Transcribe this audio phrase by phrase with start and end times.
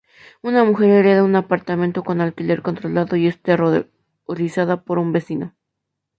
[0.41, 5.55] Una mujer hereda un apartamento con alquiler controlado y es aterrorizada por un vecino.